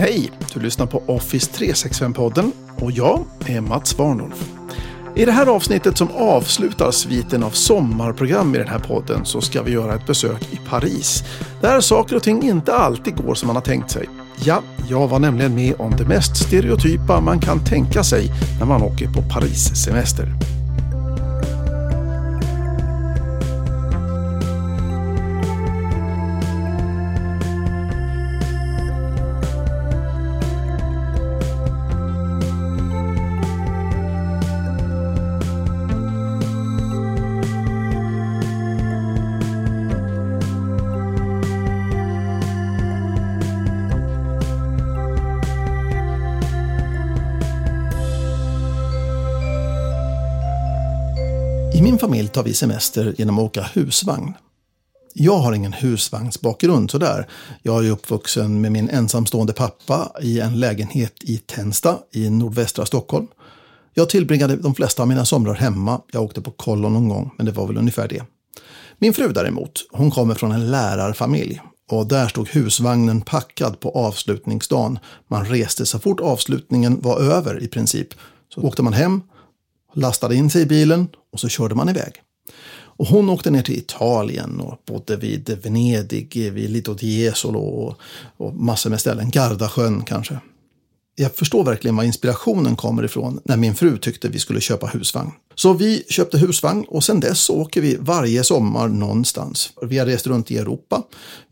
Hej! 0.00 0.32
Du 0.54 0.60
lyssnar 0.60 0.86
på 0.86 1.02
Office 1.06 1.50
365-podden 1.50 2.52
och 2.78 2.92
jag 2.92 3.24
är 3.46 3.60
Mats 3.60 3.98
Warnolf. 3.98 4.50
I 5.16 5.24
det 5.24 5.32
här 5.32 5.46
avsnittet 5.46 5.98
som 5.98 6.08
avslutar 6.10 6.90
sviten 6.90 7.42
av 7.42 7.50
sommarprogram 7.50 8.54
i 8.54 8.58
den 8.58 8.68
här 8.68 8.78
podden 8.78 9.24
så 9.24 9.40
ska 9.40 9.62
vi 9.62 9.72
göra 9.72 9.94
ett 9.94 10.06
besök 10.06 10.52
i 10.52 10.56
Paris. 10.68 11.24
Där 11.60 11.80
saker 11.80 12.16
och 12.16 12.22
ting 12.22 12.42
inte 12.42 12.74
alltid 12.74 13.16
går 13.16 13.34
som 13.34 13.46
man 13.46 13.56
har 13.56 13.62
tänkt 13.62 13.90
sig. 13.90 14.08
Ja, 14.44 14.62
jag 14.88 15.08
var 15.08 15.18
nämligen 15.18 15.54
med 15.54 15.74
om 15.78 15.94
det 15.98 16.04
mest 16.04 16.36
stereotypa 16.36 17.20
man 17.20 17.40
kan 17.40 17.64
tänka 17.64 18.04
sig 18.04 18.30
när 18.58 18.66
man 18.66 18.82
åker 18.82 19.06
på 19.06 19.22
Paris-semester. 19.22 20.59
Familj 52.00 52.28
tar 52.28 52.42
vi 52.42 52.54
semester 52.54 53.14
genom 53.18 53.38
att 53.38 53.44
åka 53.44 53.62
husvagn. 53.62 54.34
Jag 55.14 55.38
har 55.38 55.52
ingen 55.52 55.72
husvagnsbakgrund 55.72 56.90
sådär. 56.90 57.28
Jag 57.62 57.86
är 57.86 57.90
uppvuxen 57.90 58.60
med 58.60 58.72
min 58.72 58.90
ensamstående 58.90 59.52
pappa 59.52 60.12
i 60.22 60.40
en 60.40 60.60
lägenhet 60.60 61.14
i 61.20 61.36
Tensta 61.36 61.98
i 62.12 62.30
nordvästra 62.30 62.86
Stockholm. 62.86 63.26
Jag 63.94 64.08
tillbringade 64.08 64.56
de 64.56 64.74
flesta 64.74 65.02
av 65.02 65.08
mina 65.08 65.24
somrar 65.24 65.54
hemma. 65.54 66.00
Jag 66.12 66.22
åkte 66.22 66.40
på 66.40 66.50
kollo 66.50 66.88
någon 66.88 67.08
gång, 67.08 67.30
men 67.36 67.46
det 67.46 67.52
var 67.52 67.66
väl 67.66 67.78
ungefär 67.78 68.08
det. 68.08 68.22
Min 68.98 69.14
fru 69.14 69.32
däremot, 69.32 69.72
hon 69.90 70.10
kommer 70.10 70.34
från 70.34 70.52
en 70.52 70.70
lärarfamilj 70.70 71.60
och 71.90 72.06
där 72.06 72.28
stod 72.28 72.48
husvagnen 72.48 73.20
packad 73.20 73.80
på 73.80 73.90
avslutningsdagen. 73.90 74.98
Man 75.28 75.46
reste 75.46 75.86
så 75.86 75.98
fort 75.98 76.20
avslutningen 76.20 77.00
var 77.00 77.20
över 77.20 77.62
i 77.62 77.68
princip. 77.68 78.08
Så 78.54 78.60
åkte 78.60 78.82
man 78.82 78.92
hem, 78.92 79.22
lastade 79.94 80.36
in 80.36 80.50
sig 80.50 80.62
i 80.62 80.66
bilen 80.66 81.08
och 81.32 81.40
så 81.40 81.48
körde 81.48 81.74
man 81.74 81.88
iväg. 81.88 82.12
Och 83.00 83.06
hon 83.06 83.30
åkte 83.30 83.50
ner 83.50 83.62
till 83.62 83.78
Italien 83.78 84.60
och 84.60 84.82
bodde 84.86 85.16
vid 85.16 85.58
Venedig, 85.62 86.52
vid 86.52 86.70
Lido 86.70 86.94
di 86.94 87.22
Jesolo 87.22 87.58
och, 87.58 87.98
och 88.36 88.54
massor 88.54 88.90
med 88.90 89.00
ställen. 89.00 89.30
Gardasjön 89.30 90.04
kanske. 90.04 90.38
Jag 91.14 91.34
förstår 91.34 91.64
verkligen 91.64 91.96
var 91.96 92.04
inspirationen 92.04 92.76
kommer 92.76 93.04
ifrån 93.04 93.40
när 93.44 93.56
min 93.56 93.74
fru 93.74 93.98
tyckte 93.98 94.28
vi 94.28 94.38
skulle 94.38 94.60
köpa 94.60 94.86
husvagn. 94.86 95.32
Så 95.54 95.72
vi 95.72 96.04
köpte 96.08 96.38
husvagn 96.38 96.84
och 96.88 97.04
sen 97.04 97.20
dess 97.20 97.50
åker 97.50 97.80
vi 97.80 97.96
varje 98.00 98.44
sommar 98.44 98.88
någonstans. 98.88 99.72
Vi 99.82 99.98
har 99.98 100.06
rest 100.06 100.26
runt 100.26 100.50
i 100.50 100.58
Europa. 100.58 101.02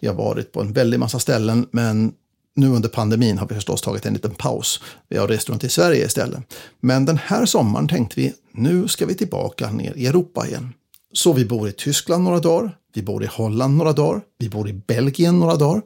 Vi 0.01 0.09
har 0.09 0.15
varit 0.15 0.53
på 0.53 0.61
en 0.61 0.73
väldig 0.73 1.01
massa 1.01 1.19
ställen 1.19 1.67
men 1.71 2.13
nu 2.59 2.69
under 2.69 2.89
pandemin 2.89 3.39
har 3.39 3.47
vi 3.47 3.55
förstås 3.55 3.81
tagit 3.81 4.07
en 4.07 4.13
liten 4.13 4.35
paus. 4.35 4.81
Vi 5.09 5.17
har 5.17 5.29
rest 5.29 5.49
runt 5.49 5.65
i 5.65 5.69
Sverige 5.69 6.07
istället. 6.07 6.55
Men 6.81 7.05
den 7.05 7.19
här 7.25 7.47
sommaren 7.47 7.89
tänkte 7.89 8.21
vi, 8.21 8.35
nu 8.53 8.89
ska 8.89 9.07
vi 9.07 9.15
tillbaka 9.15 9.71
ner 9.71 9.93
i 9.97 10.07
Europa 10.07 10.47
igen. 10.47 10.73
Så 11.13 11.33
vi 11.33 11.45
bor 11.45 11.69
i 11.69 11.73
Tyskland 11.73 12.25
några 12.25 12.39
dagar, 12.39 12.77
vi 12.95 13.03
bor 13.03 13.25
i 13.25 13.27
Holland 13.27 13.77
några 13.77 13.93
dagar, 13.93 14.21
vi 14.39 14.49
bor 14.49 14.69
i 14.69 14.73
Belgien 14.73 15.39
några 15.39 15.57
dagar 15.57 15.83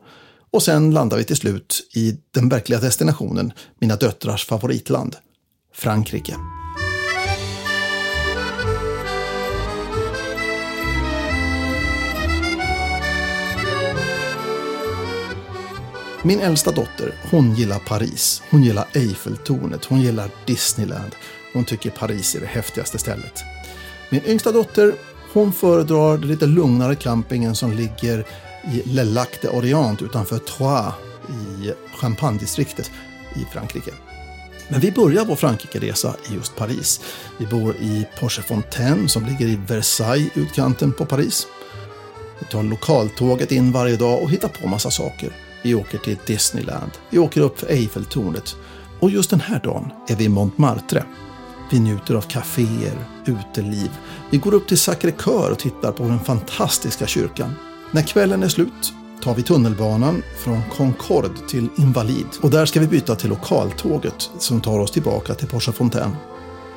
och 0.52 0.62
sen 0.62 0.90
landar 0.90 1.16
vi 1.16 1.24
till 1.24 1.36
slut 1.36 1.88
i 1.94 2.16
den 2.30 2.48
verkliga 2.48 2.80
destinationen, 2.80 3.52
mina 3.80 3.96
döttrars 3.96 4.46
favoritland, 4.46 5.16
Frankrike. 5.74 6.36
Min 16.24 16.40
äldsta 16.40 16.70
dotter, 16.70 17.14
hon 17.30 17.54
gillar 17.54 17.78
Paris. 17.78 18.42
Hon 18.50 18.62
gillar 18.62 18.86
Eiffeltornet, 18.94 19.84
hon 19.84 20.00
gillar 20.00 20.30
Disneyland. 20.46 21.14
Hon 21.52 21.64
tycker 21.64 21.90
Paris 21.90 22.34
är 22.34 22.40
det 22.40 22.46
häftigaste 22.46 22.98
stället. 22.98 23.42
Min 24.10 24.22
yngsta 24.26 24.52
dotter, 24.52 24.94
hon 25.32 25.52
föredrar 25.52 26.18
den 26.18 26.28
lite 26.28 26.46
lugnare 26.46 26.94
campingen 26.94 27.54
som 27.54 27.72
ligger 27.72 28.26
i 28.72 28.82
Le 28.84 29.04
Lac 29.04 29.28
de 29.40 29.48
Orient 29.48 30.02
utanför 30.02 30.38
Troyes 30.38 30.94
i 31.28 31.72
Champagne-distriktet 31.96 32.90
i 33.36 33.44
Frankrike. 33.52 33.90
Men 34.68 34.80
vi 34.80 34.92
börjar 34.92 35.24
vår 35.24 35.36
Frankrike-resa 35.36 36.16
i 36.30 36.34
just 36.34 36.56
Paris. 36.56 37.00
Vi 37.38 37.46
bor 37.46 37.76
i 37.76 38.06
Porchefontaine 38.20 39.08
som 39.08 39.26
ligger 39.26 39.46
i 39.46 39.60
Versailles, 39.66 40.30
utkanten 40.34 40.92
på 40.92 41.06
Paris. 41.06 41.46
Vi 42.38 42.46
tar 42.46 42.62
lokaltåget 42.62 43.52
in 43.52 43.72
varje 43.72 43.96
dag 43.96 44.22
och 44.22 44.30
hittar 44.30 44.48
på 44.48 44.68
massa 44.68 44.90
saker. 44.90 45.32
Vi 45.62 45.74
åker 45.74 45.98
till 45.98 46.18
Disneyland. 46.26 46.90
Vi 47.10 47.18
åker 47.18 47.40
upp 47.40 47.58
för 47.58 47.66
Eiffeltornet. 47.66 48.56
Och 49.00 49.10
just 49.10 49.30
den 49.30 49.40
här 49.40 49.60
dagen 49.64 49.92
är 50.08 50.16
vi 50.16 50.24
i 50.24 50.28
Montmartre. 50.28 51.04
Vi 51.70 51.80
njuter 51.80 52.14
av 52.14 52.22
kaféer, 52.22 53.04
uteliv. 53.26 53.90
Vi 54.30 54.38
går 54.38 54.54
upp 54.54 54.68
till 54.68 54.76
Sacré-Cœur 54.76 55.50
och 55.50 55.58
tittar 55.58 55.92
på 55.92 56.02
den 56.02 56.20
fantastiska 56.20 57.06
kyrkan. 57.06 57.54
När 57.90 58.02
kvällen 58.02 58.42
är 58.42 58.48
slut 58.48 58.92
tar 59.22 59.34
vi 59.34 59.42
tunnelbanan 59.42 60.22
från 60.36 60.62
Concorde 60.76 61.28
till 61.48 61.68
Invalid 61.76 62.26
och 62.40 62.50
där 62.50 62.66
ska 62.66 62.80
vi 62.80 62.86
byta 62.86 63.16
till 63.16 63.28
lokaltåget 63.30 64.30
som 64.38 64.60
tar 64.60 64.78
oss 64.78 64.90
tillbaka 64.90 65.34
till 65.34 65.48
Porchefontaine. 65.48 66.16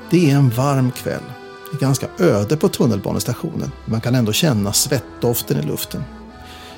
Det 0.10 0.32
är 0.32 0.36
en 0.36 0.50
varm 0.50 0.92
kväll. 0.92 1.24
Det 1.72 1.78
är 1.78 1.80
ganska 1.80 2.08
öde 2.20 2.58
på 2.58 2.70
tunnelbanestationen. 2.70 3.72
Man 3.86 4.02
kan 4.02 4.16
ändå 4.16 4.32
känna 4.32 4.74
svettdoften 4.74 5.58
i 5.60 5.62
luften. 5.62 6.04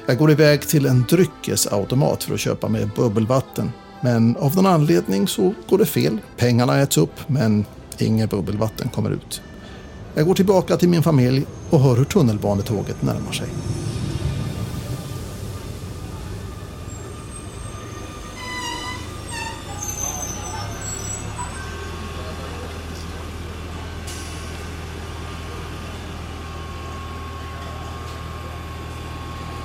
Jag 0.09 0.18
går 0.18 0.31
iväg 0.31 0.62
till 0.62 0.85
en 0.85 1.06
dryckesautomat 1.09 2.23
för 2.23 2.34
att 2.34 2.40
köpa 2.40 2.68
mig 2.68 2.90
bubbelvatten. 2.95 3.72
Men 4.01 4.35
av 4.38 4.56
någon 4.56 4.66
anledning 4.66 5.28
så 5.28 5.53
går 5.69 5.78
det 5.78 5.85
fel. 5.85 6.18
Pengarna 6.38 6.79
äts 6.79 6.97
upp 6.97 7.19
men 7.28 7.66
inget 7.97 8.29
bubbelvatten 8.29 8.90
kommer 8.90 9.09
ut. 9.12 9.41
Jag 10.13 10.25
går 10.25 10.35
tillbaka 10.35 10.78
till 10.78 10.90
min 10.90 11.03
familj 11.03 11.46
och 11.69 11.79
hör 11.79 11.96
hur 11.96 12.06
tunnelbanetåget 12.06 13.01
närmar 13.01 13.31
sig. 13.31 13.47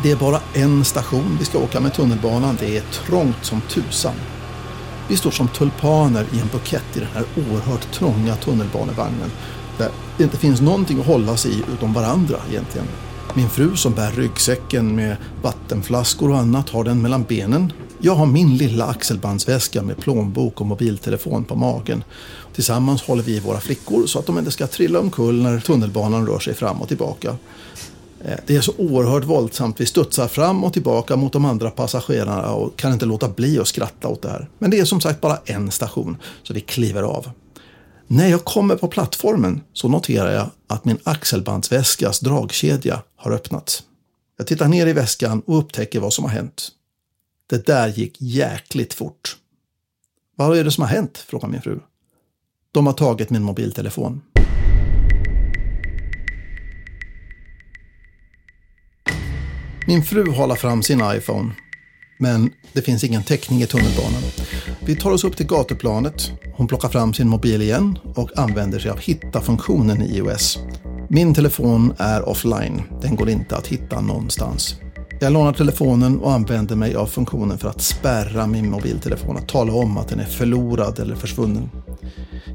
Det 0.02 0.10
är 0.10 0.16
bara 0.16 0.40
en 0.54 0.84
station 0.84 1.36
vi 1.38 1.44
ska 1.44 1.58
åka 1.58 1.80
med 1.80 1.94
tunnelbanan. 1.94 2.56
Det 2.60 2.76
är 2.76 2.82
trångt 2.82 3.44
som 3.44 3.60
tusan. 3.60 4.14
Vi 5.08 5.16
står 5.16 5.30
som 5.30 5.48
tulpaner 5.48 6.26
i 6.32 6.40
en 6.40 6.48
bukett 6.52 6.96
i 6.96 6.98
den 6.98 7.08
här 7.14 7.24
oerhört 7.36 7.92
trånga 7.92 8.36
tunnelbanevagnen. 8.36 9.30
Där 9.78 9.90
det 10.18 10.24
inte 10.24 10.36
finns 10.36 10.60
någonting 10.60 11.00
att 11.00 11.06
hålla 11.06 11.36
sig 11.36 11.50
i 11.52 11.62
utom 11.72 11.92
varandra 11.92 12.36
egentligen. 12.50 12.86
Min 13.34 13.48
fru 13.48 13.76
som 13.76 13.92
bär 13.92 14.10
ryggsäcken 14.10 14.96
med 14.96 15.16
vattenflaskor 15.42 16.30
och 16.30 16.38
annat 16.38 16.68
har 16.70 16.84
den 16.84 17.02
mellan 17.02 17.22
benen. 17.22 17.72
Jag 17.98 18.14
har 18.14 18.26
min 18.26 18.56
lilla 18.56 18.86
axelbandsväska 18.86 19.82
med 19.82 19.98
plånbok 19.98 20.60
och 20.60 20.66
mobiltelefon 20.66 21.44
på 21.44 21.54
magen. 21.54 22.04
Tillsammans 22.54 23.02
håller 23.02 23.22
vi 23.22 23.36
i 23.36 23.40
våra 23.40 23.60
flickor 23.60 24.06
så 24.06 24.18
att 24.18 24.26
de 24.26 24.38
inte 24.38 24.50
ska 24.50 24.66
trilla 24.66 25.00
omkull 25.00 25.42
när 25.42 25.60
tunnelbanan 25.60 26.26
rör 26.26 26.38
sig 26.38 26.54
fram 26.54 26.82
och 26.82 26.88
tillbaka. 26.88 27.36
Eh, 28.24 28.38
det 28.46 28.56
är 28.56 28.60
så 28.60 28.72
oerhört 28.78 29.24
våldsamt. 29.24 29.80
Vi 29.80 29.86
studsar 29.86 30.28
fram 30.28 30.64
och 30.64 30.72
tillbaka 30.72 31.16
mot 31.16 31.32
de 31.32 31.44
andra 31.44 31.70
passagerarna 31.70 32.52
och 32.52 32.76
kan 32.76 32.92
inte 32.92 33.06
låta 33.06 33.28
bli 33.28 33.58
att 33.58 33.68
skratta 33.68 34.08
åt 34.08 34.22
det 34.22 34.30
här. 34.30 34.48
Men 34.58 34.70
det 34.70 34.78
är 34.78 34.84
som 34.84 35.00
sagt 35.00 35.20
bara 35.20 35.38
en 35.44 35.70
station, 35.70 36.16
så 36.42 36.54
vi 36.54 36.60
kliver 36.60 37.02
av. 37.02 37.30
När 38.06 38.28
jag 38.28 38.44
kommer 38.44 38.76
på 38.76 38.88
plattformen 38.88 39.60
så 39.72 39.88
noterar 39.88 40.32
jag 40.32 40.50
att 40.66 40.84
min 40.84 40.98
axelbandsväskas 41.04 42.20
dragkedja 42.20 43.02
har 43.16 43.32
öppnats. 43.32 43.82
Jag 44.38 44.46
tittar 44.46 44.68
ner 44.68 44.86
i 44.86 44.92
väskan 44.92 45.42
och 45.46 45.58
upptäcker 45.58 46.00
vad 46.00 46.12
som 46.12 46.24
har 46.24 46.30
hänt. 46.30 46.68
Det 47.46 47.66
där 47.66 47.88
gick 47.88 48.16
jäkligt 48.20 48.94
fort. 48.94 49.36
Vad 50.36 50.58
är 50.58 50.64
det 50.64 50.70
som 50.70 50.82
har 50.82 50.88
hänt? 50.88 51.18
frågar 51.18 51.48
min 51.48 51.62
fru. 51.62 51.80
De 52.72 52.86
har 52.86 52.92
tagit 52.92 53.30
min 53.30 53.42
mobiltelefon. 53.42 54.20
Min 59.86 60.02
fru 60.02 60.30
håller 60.30 60.54
fram 60.54 60.82
sin 60.82 61.02
iPhone. 61.16 61.50
Men 62.18 62.50
det 62.72 62.82
finns 62.82 63.04
ingen 63.04 63.22
täckning 63.22 63.62
i 63.62 63.66
tunnelbanan. 63.66 64.22
Vi 64.80 64.96
tar 64.96 65.10
oss 65.10 65.24
upp 65.24 65.36
till 65.36 65.46
gatuplanet. 65.46 66.32
Hon 66.56 66.68
plockar 66.68 66.88
fram 66.88 67.14
sin 67.14 67.28
mobil 67.28 67.62
igen 67.62 67.98
och 68.14 68.38
använder 68.38 68.78
sig 68.78 68.90
av 68.90 68.98
hitta-funktionen 68.98 70.02
i 70.02 70.16
iOS. 70.16 70.58
Min 71.08 71.34
telefon 71.34 71.94
är 71.98 72.28
offline. 72.28 72.82
Den 73.02 73.16
går 73.16 73.28
inte 73.28 73.56
att 73.56 73.66
hitta 73.66 74.00
någonstans. 74.00 74.76
Jag 75.20 75.32
lånar 75.32 75.52
telefonen 75.52 76.18
och 76.18 76.32
använder 76.32 76.76
mig 76.76 76.94
av 76.94 77.06
funktionen 77.06 77.58
för 77.58 77.68
att 77.68 77.82
spärra 77.82 78.46
min 78.46 78.70
mobiltelefon, 78.70 79.36
att 79.36 79.48
tala 79.48 79.72
om 79.72 79.96
att 79.98 80.08
den 80.08 80.20
är 80.20 80.24
förlorad 80.24 80.98
eller 80.98 81.14
försvunnen. 81.14 81.70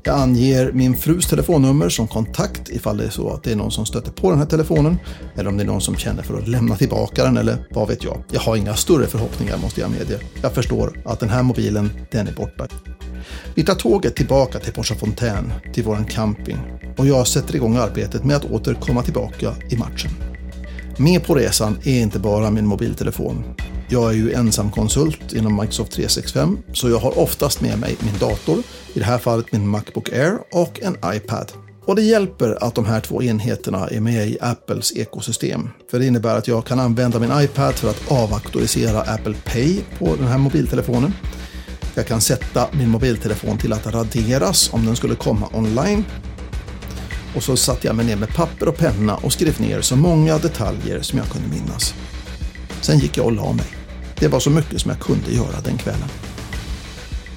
Jag 0.03 0.19
anger 0.19 0.71
min 0.71 0.97
frus 0.97 1.27
telefonnummer 1.27 1.89
som 1.89 2.07
kontakt 2.07 2.69
ifall 2.69 2.97
det 2.97 3.05
är 3.05 3.09
så 3.09 3.29
att 3.29 3.43
det 3.43 3.51
är 3.51 3.55
någon 3.55 3.71
som 3.71 3.85
stöter 3.85 4.11
på 4.11 4.29
den 4.29 4.39
här 4.39 4.45
telefonen 4.45 4.97
eller 5.35 5.49
om 5.49 5.57
det 5.57 5.63
är 5.63 5.67
någon 5.67 5.81
som 5.81 5.95
känner 5.95 6.23
för 6.23 6.37
att 6.37 6.47
lämna 6.47 6.75
tillbaka 6.75 7.23
den 7.23 7.37
eller 7.37 7.67
vad 7.71 7.87
vet 7.87 8.03
jag. 8.03 8.23
Jag 8.31 8.39
har 8.39 8.55
inga 8.55 8.75
större 8.75 9.07
förhoppningar 9.07 9.57
måste 9.57 9.81
jag 9.81 9.91
medge. 9.91 10.19
Jag 10.41 10.53
förstår 10.53 11.01
att 11.05 11.19
den 11.19 11.29
här 11.29 11.43
mobilen, 11.43 11.89
den 12.11 12.27
är 12.27 12.33
borta. 12.33 12.67
Vi 13.55 13.63
tar 13.63 13.75
tåget 13.75 14.15
tillbaka 14.15 14.59
till 14.59 14.73
Porsa 14.73 14.95
Fontaine, 14.95 15.53
till 15.73 15.83
våran 15.83 16.05
camping 16.05 16.57
och 16.97 17.07
jag 17.07 17.27
sätter 17.27 17.55
igång 17.55 17.75
arbetet 17.75 18.23
med 18.23 18.35
att 18.35 18.45
åter 18.45 18.73
komma 18.73 19.03
tillbaka 19.03 19.55
i 19.69 19.77
matchen. 19.77 20.11
Med 20.97 21.25
på 21.25 21.35
resan 21.35 21.77
är 21.83 22.01
inte 22.01 22.19
bara 22.19 22.51
min 22.51 22.65
mobiltelefon. 22.65 23.43
Jag 23.89 24.09
är 24.09 24.13
ju 24.13 24.33
ensam 24.33 24.71
konsult 24.71 25.33
inom 25.33 25.55
Microsoft 25.55 25.91
365 25.91 26.57
så 26.73 26.89
jag 26.89 26.99
har 26.99 27.19
oftast 27.19 27.61
med 27.61 27.79
mig 27.79 27.95
min 27.99 28.17
dator, 28.19 28.63
i 28.93 28.99
det 28.99 29.05
här 29.05 29.17
fallet 29.17 29.51
min 29.51 29.67
Macbook 29.67 30.09
Air 30.09 30.37
och 30.51 30.79
en 30.81 30.97
iPad. 31.15 31.51
Och 31.85 31.95
det 31.95 32.01
hjälper 32.01 32.63
att 32.63 32.75
de 32.75 32.85
här 32.85 33.01
två 33.01 33.23
enheterna 33.23 33.87
är 33.87 33.99
med 33.99 34.27
i 34.27 34.37
Apples 34.41 34.97
ekosystem. 34.97 35.69
För 35.91 35.99
det 35.99 36.05
innebär 36.05 36.37
att 36.37 36.47
jag 36.47 36.65
kan 36.65 36.79
använda 36.79 37.19
min 37.19 37.41
iPad 37.41 37.73
för 37.73 37.89
att 37.89 38.11
avauktorisera 38.11 39.01
Apple 39.01 39.35
Pay 39.45 39.79
på 39.99 40.15
den 40.15 40.27
här 40.27 40.37
mobiltelefonen. 40.37 41.13
Jag 41.95 42.07
kan 42.07 42.21
sätta 42.21 42.67
min 42.71 42.89
mobiltelefon 42.89 43.57
till 43.57 43.73
att 43.73 43.87
raderas 43.87 44.73
om 44.73 44.85
den 44.85 44.95
skulle 44.95 45.15
komma 45.15 45.49
online 45.53 46.03
och 47.35 47.43
så 47.43 47.57
satte 47.57 47.87
jag 47.87 47.95
mig 47.95 48.05
ner 48.05 48.15
med 48.15 48.35
papper 48.35 48.67
och 48.67 48.77
penna 48.77 49.15
och 49.15 49.33
skrev 49.33 49.61
ner 49.61 49.81
så 49.81 49.95
många 49.95 50.37
detaljer 50.37 51.01
som 51.01 51.19
jag 51.19 51.29
kunde 51.29 51.47
minnas. 51.47 51.93
Sen 52.81 52.99
gick 52.99 53.17
jag 53.17 53.25
och 53.25 53.31
la 53.31 53.53
mig. 53.53 53.76
Det 54.19 54.27
var 54.27 54.39
så 54.39 54.49
mycket 54.49 54.81
som 54.81 54.91
jag 54.91 54.99
kunde 54.99 55.31
göra 55.31 55.61
den 55.63 55.77
kvällen. 55.77 56.09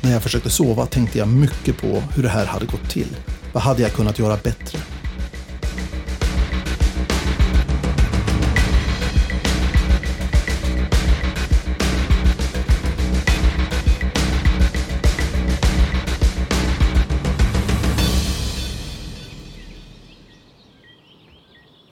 När 0.00 0.12
jag 0.12 0.22
försökte 0.22 0.50
sova 0.50 0.86
tänkte 0.86 1.18
jag 1.18 1.28
mycket 1.28 1.80
på 1.80 2.02
hur 2.14 2.22
det 2.22 2.28
här 2.28 2.46
hade 2.46 2.66
gått 2.66 2.90
till. 2.90 3.16
Vad 3.52 3.62
hade 3.62 3.82
jag 3.82 3.92
kunnat 3.92 4.18
göra 4.18 4.36
bättre? 4.36 4.78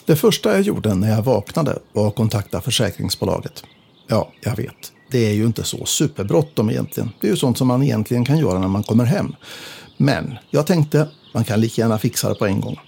Det 0.06 0.17
första 0.17 0.52
jag 0.52 0.62
gjorde 0.62 0.94
när 0.94 1.11
jag 1.11 1.23
vaknade 1.23 1.79
var 1.93 2.08
att 2.08 2.17
kontakta 2.17 2.61
försäkringsbolaget. 2.61 3.64
Ja, 4.09 4.33
jag 4.41 4.57
vet. 4.57 4.93
Det 5.11 5.27
är 5.27 5.33
ju 5.33 5.47
inte 5.47 5.65
så 5.65 5.87
superbråttom 5.87 6.71
egentligen. 6.71 7.11
Det 7.21 7.27
är 7.27 7.31
ju 7.31 7.37
sånt 7.37 7.59
som 7.59 7.69
man 7.69 7.83
egentligen 7.83 8.25
kan 8.25 8.39
göra 8.39 8.59
när 8.59 8.69
man 8.69 8.83
kommer 8.83 9.05
hem. 9.05 9.35
Men 9.97 10.39
jag 10.51 10.67
tänkte, 10.67 11.09
man 11.35 11.45
kan 11.45 11.61
lika 11.61 11.83
gärna 11.83 11.99
fixa 11.99 12.29
det 12.29 12.35
på 12.35 12.47
en 12.47 12.61
gång. 12.61 12.81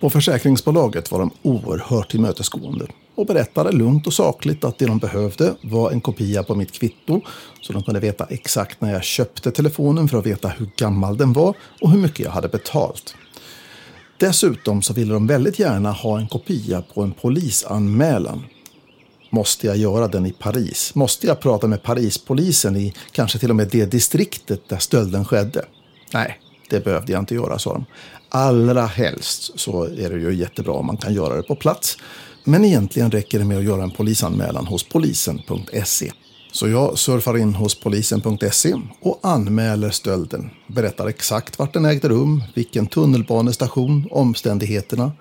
På 0.00 0.10
försäkringsbolaget 0.10 1.10
var 1.10 1.18
de 1.18 1.30
oerhört 1.42 2.10
tillmötesgående 2.10 2.86
och 3.14 3.26
berättade 3.26 3.72
lugnt 3.72 4.06
och 4.06 4.12
sakligt 4.12 4.64
att 4.64 4.78
det 4.78 4.86
de 4.86 4.98
behövde 4.98 5.54
var 5.62 5.90
en 5.90 6.00
kopia 6.00 6.42
på 6.42 6.54
mitt 6.54 6.72
kvitto 6.72 7.20
så 7.60 7.72
de 7.72 7.82
kunde 7.82 8.00
veta 8.00 8.24
exakt 8.24 8.80
när 8.80 8.92
jag 8.92 9.04
köpte 9.04 9.50
telefonen 9.50 10.08
för 10.08 10.18
att 10.18 10.26
veta 10.26 10.48
hur 10.48 10.70
gammal 10.76 11.16
den 11.16 11.32
var 11.32 11.54
och 11.80 11.90
hur 11.90 11.98
mycket 11.98 12.20
jag 12.20 12.30
hade 12.30 12.48
betalt. 12.48 13.14
Dessutom 14.18 14.82
så 14.82 14.92
ville 14.92 15.12
de 15.12 15.26
väldigt 15.26 15.58
gärna 15.58 15.92
ha 15.92 16.18
en 16.18 16.28
kopia 16.28 16.82
på 16.82 17.02
en 17.02 17.12
polisanmälan. 17.12 18.44
Måste 19.30 19.66
jag 19.66 19.76
göra 19.76 20.08
den 20.08 20.26
i 20.26 20.32
Paris? 20.32 20.94
Måste 20.94 21.26
jag 21.26 21.40
prata 21.40 21.66
med 21.66 21.82
Parispolisen 21.82 22.76
i 22.76 22.94
kanske 23.12 23.38
till 23.38 23.50
och 23.50 23.56
med 23.56 23.68
det 23.68 23.86
distriktet 23.86 24.68
där 24.68 24.78
stölden 24.78 25.24
skedde? 25.24 25.64
Nej, 26.12 26.40
det 26.70 26.84
behövde 26.84 27.12
jag 27.12 27.22
inte 27.22 27.34
göra, 27.34 27.58
sa 27.58 27.72
de. 27.72 27.84
Allra 28.28 28.86
helst 28.86 29.60
så 29.60 29.84
är 29.84 30.10
det 30.10 30.18
ju 30.18 30.34
jättebra 30.34 30.72
om 30.72 30.86
man 30.86 30.96
kan 30.96 31.14
göra 31.14 31.36
det 31.36 31.42
på 31.42 31.54
plats. 31.54 31.96
Men 32.44 32.64
egentligen 32.64 33.10
räcker 33.10 33.38
det 33.38 33.44
med 33.44 33.58
att 33.58 33.64
göra 33.64 33.82
en 33.82 33.90
polisanmälan 33.90 34.66
hos 34.66 34.88
polisen.se. 34.88 36.12
Så 36.52 36.68
jag 36.68 36.98
surfar 36.98 37.36
in 37.38 37.54
hos 37.54 37.80
polisen.se 37.80 38.74
och 39.00 39.18
anmäler 39.22 39.90
stölden. 39.90 40.50
Berättar 40.66 41.06
exakt 41.06 41.58
vart 41.58 41.72
den 41.72 41.84
ägde 41.84 42.08
rum, 42.08 42.42
vilken 42.54 42.86
tunnelbanestation, 42.86 44.08
omständigheterna, 44.10 45.12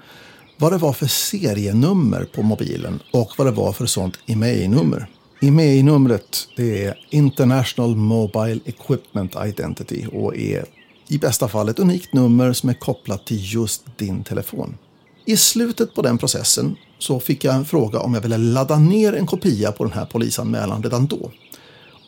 vad 0.58 0.72
det 0.72 0.78
var 0.78 0.94
för 0.94 1.08
serienummer 1.08 2.24
på 2.24 2.44
mobilen 2.44 3.00
och 3.14 3.32
vad 3.38 3.48
det 3.48 3.52
var 3.52 3.74
för 3.74 3.86
sånt 3.86 4.20
IMEI-nummer. 4.26 5.08
IMEI-numret 5.42 6.48
det 6.56 6.86
är 6.86 6.98
International 7.10 7.96
Mobile 7.96 8.60
Equipment 8.66 9.36
Identity 9.46 10.06
och 10.06 10.38
är 10.38 10.66
i 11.08 11.18
bästa 11.18 11.48
fall 11.48 11.70
ett 11.70 11.80
unikt 11.80 12.14
nummer 12.14 12.54
som 12.54 12.70
är 12.70 12.74
kopplat 12.74 13.26
till 13.26 13.54
just 13.54 13.98
din 13.98 14.24
telefon. 14.24 14.78
I 15.26 15.38
slutet 15.38 15.96
på 15.96 16.02
den 16.02 16.18
processen 16.18 16.76
så 17.00 17.20
fick 17.20 17.44
jag 17.44 17.56
en 17.56 17.66
fråga 17.66 18.00
om 18.00 18.14
jag 18.14 18.22
ville 18.22 18.38
ladda 18.38 18.80
ner 18.80 19.14
en 19.14 19.26
kopia 19.26 19.72
på 19.72 19.84
den 19.84 19.94
här 19.94 20.06
polisanmälan 20.06 20.84
redan 20.84 21.08
då. 21.08 21.32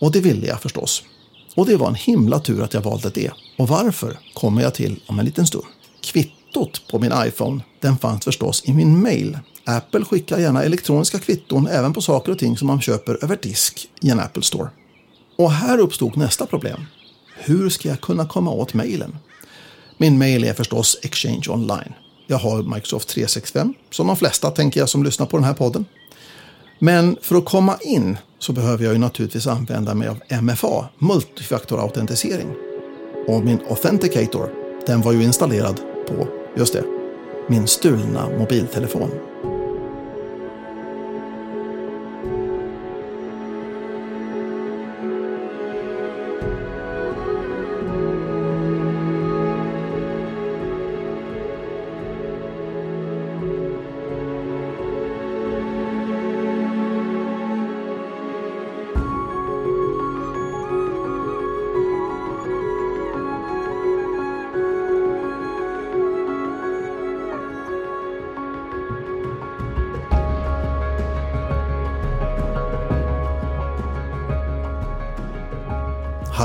Och 0.01 0.11
det 0.11 0.21
ville 0.21 0.47
jag 0.47 0.61
förstås. 0.61 1.03
Och 1.55 1.65
det 1.65 1.77
var 1.77 1.87
en 1.87 1.95
himla 1.95 2.39
tur 2.39 2.63
att 2.63 2.73
jag 2.73 2.81
valde 2.81 3.09
det. 3.09 3.31
Och 3.57 3.67
varför 3.67 4.19
kommer 4.33 4.61
jag 4.61 4.73
till 4.73 4.99
om 5.07 5.19
en 5.19 5.25
liten 5.25 5.47
stund. 5.47 5.65
Kvittot 6.59 6.87
på 6.87 6.99
min 6.99 7.13
iPhone, 7.25 7.61
den 7.79 7.97
fanns 7.97 8.25
förstås 8.25 8.63
i 8.65 8.73
min 8.73 9.01
mail. 9.01 9.39
Apple 9.65 10.05
skickar 10.05 10.39
gärna 10.39 10.63
elektroniska 10.63 11.19
kvitton 11.19 11.67
även 11.67 11.93
på 11.93 12.01
saker 12.01 12.31
och 12.31 12.39
ting 12.39 12.57
som 12.57 12.67
man 12.67 12.81
köper 12.81 13.23
över 13.23 13.37
disk 13.41 13.87
i 14.01 14.09
en 14.09 14.19
Apple 14.19 14.43
Store. 14.43 14.69
Och 15.37 15.51
här 15.51 15.77
uppstod 15.77 16.17
nästa 16.17 16.45
problem. 16.45 16.85
Hur 17.37 17.69
ska 17.69 17.89
jag 17.89 18.01
kunna 18.01 18.25
komma 18.25 18.51
åt 18.51 18.73
mailen? 18.73 19.17
Min 19.97 20.17
mail 20.17 20.43
är 20.43 20.53
förstås 20.53 20.97
Exchange 21.01 21.45
Online. 21.49 21.93
Jag 22.27 22.37
har 22.37 22.63
Microsoft 22.63 23.09
365, 23.09 23.73
som 23.89 24.07
de 24.07 24.15
flesta 24.15 24.51
tänker 24.51 24.79
jag 24.79 24.89
som 24.89 25.03
lyssnar 25.03 25.25
på 25.25 25.37
den 25.37 25.43
här 25.43 25.53
podden. 25.53 25.85
Men 26.79 27.17
för 27.21 27.35
att 27.35 27.45
komma 27.45 27.77
in 27.81 28.17
så 28.39 28.53
behöver 28.53 28.83
jag 28.83 28.93
ju 28.93 28.99
naturligtvis 28.99 29.47
använda 29.47 29.93
mig 29.93 30.07
av 30.07 30.41
MFA, 30.41 30.89
multifaktorautentisering. 30.97 32.49
Och 33.27 33.43
min 33.43 33.59
Authenticator, 33.69 34.49
den 34.87 35.01
var 35.01 35.11
ju 35.13 35.23
installerad 35.23 35.81
på, 36.07 36.38
just 36.55 36.73
det, 36.73 36.83
min 37.47 37.67
stulna 37.67 38.29
mobiltelefon. 38.37 39.09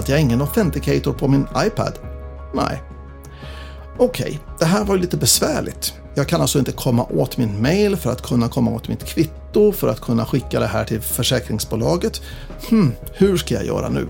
Att 0.05 0.09
jag 0.09 0.21
ingen 0.21 0.41
Authenticator 0.41 1.13
på 1.13 1.29
min 1.29 1.47
iPad? 1.67 1.99
Nej. 2.55 2.83
Okej, 3.99 4.27
okay, 4.27 4.39
det 4.59 4.65
här 4.65 4.85
var 4.85 4.95
ju 4.95 5.01
lite 5.01 5.17
besvärligt. 5.17 5.95
Jag 6.15 6.29
kan 6.29 6.41
alltså 6.41 6.59
inte 6.59 6.73
komma 6.73 7.05
åt 7.05 7.37
min 7.37 7.63
mail 7.63 7.97
för 7.97 8.13
att 8.13 8.23
kunna 8.23 8.49
komma 8.49 8.71
åt 8.71 8.89
mitt 8.89 9.05
kvitto, 9.05 9.73
för 9.73 9.89
att 9.89 10.01
kunna 10.01 10.25
skicka 10.25 10.61
det 10.61 10.67
här 10.67 10.85
till 10.85 11.01
försäkringsbolaget. 11.01 12.23
Hmm, 12.69 12.93
hur 13.13 13.37
ska 13.37 13.55
jag 13.55 13.67
göra 13.67 13.89
nu? 13.89 14.09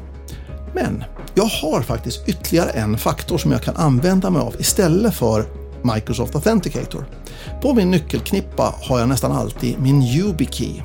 Men 0.74 1.04
jag 1.34 1.44
har 1.44 1.82
faktiskt 1.82 2.28
ytterligare 2.28 2.70
en 2.70 2.98
faktor 2.98 3.38
som 3.38 3.52
jag 3.52 3.62
kan 3.62 3.76
använda 3.76 4.30
mig 4.30 4.42
av 4.42 4.56
istället 4.58 5.14
för 5.14 5.44
Microsoft 5.94 6.34
Authenticator. 6.34 7.04
På 7.62 7.74
min 7.74 7.90
nyckelknippa 7.90 8.74
har 8.82 8.98
jag 8.98 9.08
nästan 9.08 9.32
alltid 9.32 9.78
min 9.78 10.02
YubiKey. 10.02 10.82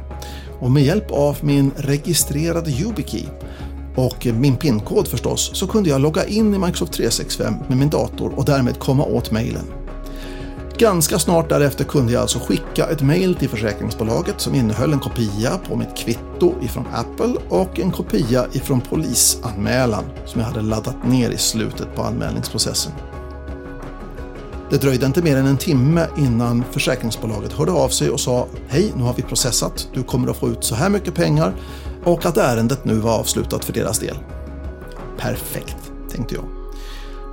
Och 0.60 0.72
med 0.72 0.84
hjälp 0.84 1.12
av 1.12 1.38
min 1.42 1.72
registrerade 1.78 2.72
YubiKey 2.72 3.26
och 4.06 4.26
min 4.26 4.58
PIN-kod 4.58 5.08
förstås, 5.08 5.52
så 5.54 5.68
kunde 5.68 5.90
jag 5.90 6.02
logga 6.02 6.26
in 6.26 6.54
i 6.54 6.58
Microsoft 6.58 6.94
365 6.94 7.54
med 7.68 7.78
min 7.78 7.90
dator 7.90 8.34
och 8.36 8.46
därmed 8.46 8.80
komma 8.80 9.04
åt 9.04 9.32
mejlen. 9.32 9.66
Ganska 10.78 11.20
snart 11.20 11.50
därefter 11.50 11.84
kunde 11.84 12.14
jag 12.14 12.22
alltså 12.22 12.40
skicka 12.40 12.86
ett 12.86 13.02
mejl 13.02 13.36
till 13.36 13.50
försäkringsbolaget 13.50 14.42
som 14.42 14.56
innehöll 14.56 14.94
en 14.94 15.00
kopia 15.00 15.58
på 15.68 15.76
mitt 15.76 15.98
kvitto 15.98 16.54
ifrån 16.62 16.86
Apple 16.94 17.34
och 17.50 17.80
en 17.80 17.92
kopia 17.92 18.46
ifrån 18.52 18.82
polisanmälan 18.82 20.04
som 20.26 20.42
jag 20.42 20.48
hade 20.48 20.62
laddat 20.62 21.08
ner 21.08 21.30
i 21.30 21.38
slutet 21.38 21.96
på 21.96 22.02
anmälningsprocessen. 22.02 22.92
Det 24.70 24.78
dröjde 24.78 25.06
inte 25.06 25.22
mer 25.22 25.38
än 25.38 25.46
en 25.46 25.58
timme 25.58 26.08
innan 26.18 26.64
försäkringsbolaget 26.72 27.54
hörde 27.54 27.72
av 27.72 27.90
sig 27.90 28.10
och 28.10 28.20
sa 28.20 28.48
Hej, 28.68 28.92
nu 28.96 29.04
har 29.04 29.14
vi 29.14 29.22
processat. 29.22 29.88
Du 29.94 30.04
kommer 30.04 30.32
att 30.32 30.38
få 30.38 30.50
ut 30.50 30.64
så 30.64 30.76
här 30.76 30.90
mycket 30.90 31.16
pengar 31.16 31.54
och 32.04 32.26
att 32.26 32.38
ärendet 32.38 32.86
nu 32.86 32.94
var 32.94 33.20
avslutat 33.20 33.66
för 33.66 33.74
deras 33.74 34.00
del. 34.00 34.16
Perfekt, 35.18 35.92
tänkte 36.12 36.36
jag. 36.36 36.46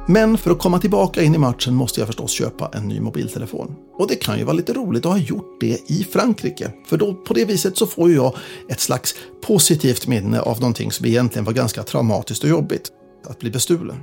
Men 0.08 0.38
för 0.38 0.50
att 0.50 0.58
komma 0.58 0.78
tillbaka 0.78 1.22
in 1.22 1.34
i 1.34 1.38
matchen 1.38 1.74
måste 1.74 2.00
jag 2.00 2.06
förstås 2.06 2.30
köpa 2.30 2.70
en 2.74 2.88
ny 2.88 3.00
mobiltelefon. 3.00 3.74
Och 3.98 4.08
det 4.08 4.16
kan 4.16 4.38
ju 4.38 4.44
vara 4.44 4.56
lite 4.56 4.72
roligt 4.72 5.06
att 5.06 5.12
ha 5.12 5.18
gjort 5.18 5.60
det 5.60 5.90
i 5.90 6.06
Frankrike. 6.12 6.70
För 6.86 6.96
då, 6.96 7.14
på 7.14 7.34
det 7.34 7.44
viset 7.44 7.78
så 7.78 7.86
får 7.86 8.12
jag 8.12 8.36
ett 8.68 8.80
slags 8.80 9.14
positivt 9.46 10.06
minne 10.06 10.40
av 10.40 10.60
någonting 10.60 10.92
som 10.92 11.06
egentligen 11.06 11.44
var 11.44 11.52
ganska 11.52 11.82
traumatiskt 11.82 12.44
och 12.44 12.50
jobbigt. 12.50 12.90
Att 13.24 13.38
bli 13.38 13.50
bestulen. 13.50 14.00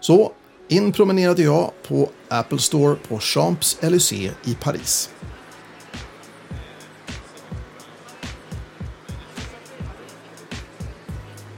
Så 0.00 0.32
in 0.68 0.92
promenerade 0.92 1.42
jag 1.42 1.70
på 1.88 2.08
Apple 2.28 2.58
Store 2.58 2.96
på 3.08 3.18
Champs-Élysées 3.18 4.30
i 4.44 4.54
Paris. 4.54 5.10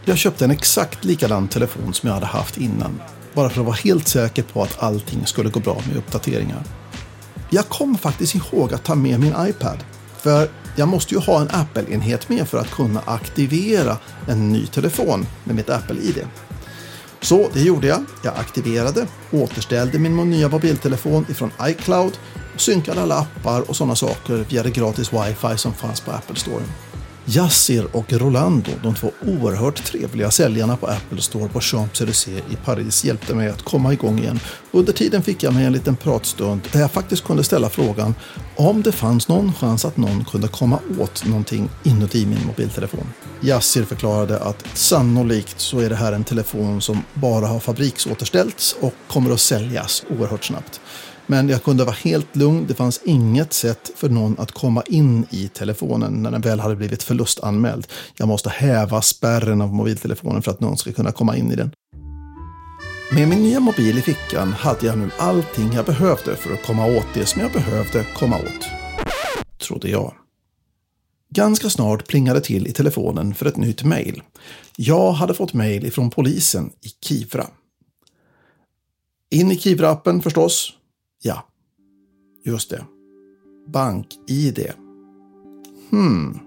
Jag 0.04 0.18
köpte 0.18 0.44
en 0.44 0.50
exakt 0.50 1.04
likadan 1.04 1.48
telefon 1.48 1.94
som 1.94 2.06
jag 2.06 2.14
hade 2.14 2.26
haft 2.26 2.58
innan. 2.58 3.00
Bara 3.34 3.50
för 3.50 3.60
att 3.60 3.66
vara 3.66 3.76
helt 3.76 4.08
säker 4.08 4.42
på 4.42 4.62
att 4.62 4.82
allting 4.82 5.26
skulle 5.26 5.50
gå 5.50 5.60
bra 5.60 5.82
med 5.88 5.96
uppdateringar. 5.96 6.62
Jag 7.50 7.68
kom 7.68 7.98
faktiskt 7.98 8.34
ihåg 8.34 8.74
att 8.74 8.84
ta 8.84 8.94
med 8.94 9.20
min 9.20 9.34
iPad. 9.38 9.78
För 10.16 10.48
jag 10.76 10.88
måste 10.88 11.14
ju 11.14 11.20
ha 11.20 11.40
en 11.40 11.48
Apple-enhet 11.50 12.28
med 12.28 12.48
för 12.48 12.58
att 12.58 12.70
kunna 12.70 13.00
aktivera 13.06 13.96
en 14.28 14.52
ny 14.52 14.66
telefon 14.66 15.26
med 15.44 15.56
mitt 15.56 15.70
Apple-ID. 15.70 16.26
Så 17.20 17.48
det 17.52 17.60
gjorde 17.60 17.86
jag. 17.86 18.04
Jag 18.24 18.34
aktiverade, 18.36 19.06
återställde 19.30 19.98
min 19.98 20.30
nya 20.30 20.48
mobiltelefon 20.48 21.26
ifrån 21.28 21.50
iCloud 21.62 22.18
synkade 22.60 23.02
alla 23.02 23.18
appar 23.18 23.70
och 23.70 23.76
sådana 23.76 23.96
saker 23.96 24.44
via 24.48 24.62
det 24.62 24.70
gratis 24.70 25.12
wifi 25.12 25.56
som 25.56 25.74
fanns 25.74 26.00
på 26.00 26.10
Apple 26.10 26.36
Store. 26.36 26.62
Yassir 27.24 27.96
och 27.96 28.12
Rolando, 28.12 28.70
de 28.82 28.94
två 28.94 29.10
oerhört 29.26 29.84
trevliga 29.84 30.30
säljarna 30.30 30.76
på 30.76 30.86
Apple 30.86 31.20
Store 31.20 31.48
på 31.48 31.60
Champs-Élysées 31.60 32.42
i 32.50 32.56
Paris, 32.64 33.04
hjälpte 33.04 33.34
mig 33.34 33.48
att 33.48 33.62
komma 33.62 33.92
igång 33.92 34.18
igen. 34.18 34.40
Under 34.70 34.92
tiden 34.92 35.22
fick 35.22 35.42
jag 35.42 35.54
mig 35.54 35.64
en 35.64 35.72
liten 35.72 35.96
pratstund 35.96 36.60
där 36.72 36.80
jag 36.80 36.90
faktiskt 36.90 37.24
kunde 37.24 37.44
ställa 37.44 37.68
frågan 37.68 38.14
om 38.56 38.82
det 38.82 38.92
fanns 38.92 39.28
någon 39.28 39.52
chans 39.52 39.84
att 39.84 39.96
någon 39.96 40.24
kunde 40.24 40.48
komma 40.48 40.78
åt 40.98 41.26
någonting 41.26 41.68
inuti 41.82 42.26
min 42.26 42.46
mobiltelefon. 42.46 43.06
Yassir 43.40 43.84
förklarade 43.84 44.38
att 44.38 44.66
sannolikt 44.74 45.60
så 45.60 45.80
är 45.80 45.88
det 45.88 45.96
här 45.96 46.12
en 46.12 46.24
telefon 46.24 46.80
som 46.80 47.02
bara 47.14 47.46
har 47.46 47.60
fabriksåterställts 47.60 48.76
och 48.80 48.94
kommer 49.08 49.30
att 49.30 49.40
säljas 49.40 50.04
oerhört 50.10 50.44
snabbt. 50.44 50.80
Men 51.30 51.48
jag 51.48 51.62
kunde 51.62 51.84
vara 51.84 51.94
helt 51.94 52.36
lugn. 52.36 52.64
Det 52.68 52.74
fanns 52.74 53.00
inget 53.04 53.52
sätt 53.52 53.90
för 53.96 54.08
någon 54.08 54.36
att 54.38 54.52
komma 54.52 54.82
in 54.86 55.26
i 55.30 55.48
telefonen 55.48 56.22
när 56.22 56.30
den 56.30 56.40
väl 56.40 56.60
hade 56.60 56.76
blivit 56.76 57.02
förlustanmäld. 57.02 57.86
Jag 58.16 58.28
måste 58.28 58.50
häva 58.50 59.02
spärren 59.02 59.60
av 59.60 59.74
mobiltelefonen 59.74 60.42
för 60.42 60.50
att 60.50 60.60
någon 60.60 60.78
ska 60.78 60.92
kunna 60.92 61.12
komma 61.12 61.36
in 61.36 61.52
i 61.52 61.56
den. 61.56 61.70
Med 63.12 63.28
min 63.28 63.42
nya 63.42 63.60
mobil 63.60 63.98
i 63.98 64.02
fickan 64.02 64.52
hade 64.52 64.86
jag 64.86 64.98
nu 64.98 65.10
allting 65.18 65.72
jag 65.72 65.84
behövde 65.84 66.36
för 66.36 66.52
att 66.52 66.66
komma 66.66 66.86
åt 66.86 67.06
det 67.14 67.26
som 67.26 67.42
jag 67.42 67.52
behövde 67.52 68.06
komma 68.16 68.36
åt. 68.36 68.68
Trodde 69.58 69.88
jag. 69.88 70.14
Ganska 71.34 71.70
snart 71.70 72.08
plingade 72.08 72.40
till 72.40 72.66
i 72.66 72.72
telefonen 72.72 73.34
för 73.34 73.46
ett 73.46 73.56
nytt 73.56 73.84
mejl. 73.84 74.22
Jag 74.76 75.12
hade 75.12 75.34
fått 75.34 75.52
mejl 75.52 75.86
ifrån 75.86 76.10
polisen 76.10 76.70
i 76.80 76.88
Kivra. 77.04 77.46
In 79.30 79.52
i 79.52 79.56
Kivra-appen 79.56 80.22
förstås 80.22 80.76
Ja, 81.22 81.46
just 82.44 82.70
det. 82.70 82.84
BankID. 83.66 84.72
Hmm. 85.90 86.38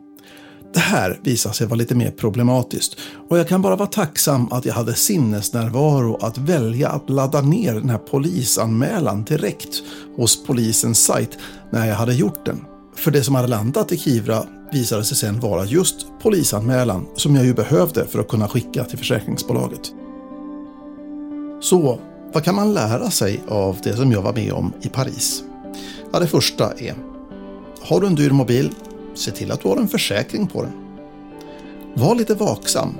Det 0.74 0.80
här 0.80 1.20
visar 1.24 1.52
sig 1.52 1.68
vara 1.68 1.78
lite 1.78 1.96
mer 1.96 2.12
problematiskt 2.12 2.98
och 3.30 3.38
jag 3.40 3.48
kan 3.48 3.62
bara 3.62 3.76
vara 3.76 3.90
tacksam 3.90 4.48
att 4.52 4.66
jag 4.66 4.74
hade 4.74 4.94
sinnesnärvaro 4.94 6.18
att 6.22 6.38
välja 6.38 6.90
att 6.90 7.10
ladda 7.10 7.42
ner 7.42 7.74
den 7.74 7.90
här 7.90 7.98
polisanmälan 7.98 9.24
direkt 9.24 9.84
hos 10.16 10.46
polisens 10.46 11.06
sajt 11.06 11.38
när 11.72 11.88
jag 11.88 11.96
hade 11.96 12.14
gjort 12.14 12.46
den. 12.46 12.66
För 12.96 13.12
det 13.12 13.24
som 13.24 13.36
hade 13.36 13.48
landat 13.48 13.92
i 13.92 13.98
Kivra 13.98 14.44
visade 14.72 15.04
sig 15.04 15.18
sen 15.18 15.40
vara 15.40 15.66
just 15.66 16.08
polisanmälan 16.22 17.06
som 17.16 17.36
jag 17.36 17.46
ju 17.46 17.54
behövde 17.54 18.08
för 18.08 18.20
att 18.20 18.28
kunna 18.28 18.48
skicka 18.48 18.84
till 18.84 18.98
försäkringsbolaget. 18.98 19.92
Så 21.62 22.00
vad 22.34 22.44
kan 22.44 22.56
man 22.56 22.74
lära 22.74 23.12
sig 23.12 23.42
av 23.48 23.78
det 23.84 23.94
som 23.94 24.12
jag 24.12 24.22
var 24.22 24.34
med 24.34 24.54
om 24.54 24.74
i 24.82 24.90
Paris? 24.90 25.44
Ja, 26.12 26.20
det 26.20 26.28
första 26.28 26.72
är 26.72 26.96
Har 27.82 28.02
du 28.02 28.08
en 28.08 28.16
dyr 28.16 28.30
mobil, 28.30 28.72
se 29.14 29.32
till 29.32 29.52
att 29.52 29.62
du 29.62 29.68
har 29.68 29.78
en 29.78 29.88
försäkring 29.88 30.48
på 30.48 30.62
den. 30.62 30.72
Var 31.96 32.16
lite 32.16 32.36
vaksam. 32.36 32.98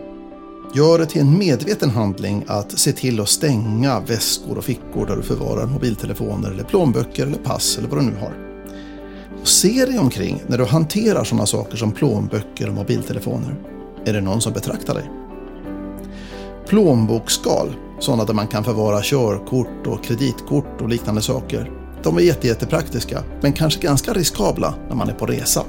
Gör 0.76 1.00
det 1.00 1.06
till 1.06 1.22
en 1.22 1.38
medveten 1.38 1.90
handling 1.90 2.44
att 2.48 2.80
se 2.80 2.92
till 2.92 3.20
att 3.20 3.30
stänga 3.30 4.00
väskor 4.00 4.58
och 4.58 4.64
fickor 4.64 5.06
där 5.06 5.16
du 5.16 5.22
förvarar 5.22 5.66
mobiltelefoner 5.66 6.52
eller 6.52 6.64
plånböcker 6.64 7.28
eller 7.28 7.38
pass 7.38 7.78
eller 7.78 7.90
vad 7.90 8.00
du 8.00 8.06
nu 8.06 8.16
har. 8.16 8.34
Och 9.42 9.48
se 9.48 9.86
dig 9.86 10.00
omkring 10.00 10.44
när 10.48 10.58
du 10.58 10.66
hanterar 10.66 11.24
sådana 11.24 11.46
saker 11.46 11.78
som 11.78 11.92
plånböcker 11.92 12.68
och 12.68 12.74
mobiltelefoner. 12.74 13.56
Är 14.06 14.14
det 14.14 14.22
någon 14.22 14.42
som 14.42 14.54
betraktar 14.54 14.94
dig? 14.94 15.12
Plånboksskal 16.68 17.76
sådana 18.00 18.26
där 18.26 18.34
man 18.34 18.48
kan 18.48 18.64
förvara 18.64 19.02
körkort 19.04 19.88
och 19.88 20.04
kreditkort 20.04 20.82
och 20.82 20.90
liknande 20.90 21.22
saker. 21.22 21.72
De 22.04 22.18
är 22.18 22.22
jätte, 22.22 22.48
jättepraktiska, 22.48 23.24
men 23.42 23.54
kanske 23.54 23.82
ganska 23.82 24.14
riskabla 24.14 24.74
när 24.88 24.96
man 24.96 25.10
är 25.10 25.14
på 25.14 25.26
resa. 25.26 25.64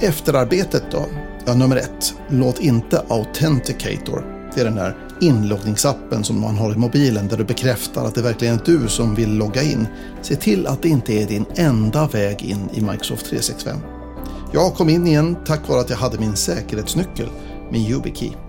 Efterarbetet 0.00 0.82
då? 0.90 1.04
Ja, 1.46 1.54
nummer 1.54 1.76
ett. 1.76 2.14
Låt 2.28 2.60
inte 2.60 3.02
Authenticator, 3.08 4.50
det 4.54 4.60
är 4.60 4.64
den 4.64 4.74
där 4.74 4.96
inloggningsappen 5.20 6.24
som 6.24 6.40
man 6.40 6.56
har 6.56 6.72
i 6.72 6.76
mobilen 6.76 7.28
där 7.28 7.36
du 7.36 7.44
bekräftar 7.44 8.04
att 8.04 8.14
det 8.14 8.22
verkligen 8.22 8.54
är 8.54 8.64
du 8.64 8.88
som 8.88 9.14
vill 9.14 9.34
logga 9.34 9.62
in. 9.62 9.86
Se 10.22 10.36
till 10.36 10.66
att 10.66 10.82
det 10.82 10.88
inte 10.88 11.12
är 11.12 11.26
din 11.26 11.44
enda 11.56 12.06
väg 12.06 12.42
in 12.42 12.68
i 12.74 12.80
Microsoft 12.80 13.26
365. 13.26 13.76
Jag 14.52 14.74
kom 14.74 14.88
in 14.88 15.06
igen 15.06 15.36
tack 15.46 15.68
vare 15.68 15.80
att 15.80 15.90
jag 15.90 15.96
hade 15.96 16.18
min 16.18 16.36
säkerhetsnyckel, 16.36 17.28
min 17.70 17.86
YubiKey. 17.86 18.47